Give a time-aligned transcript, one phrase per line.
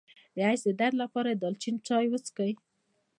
[0.35, 2.53] د حیض د درد لپاره د دارچینی چای وڅښئ